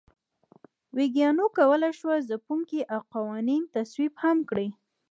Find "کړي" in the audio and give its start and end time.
4.49-4.67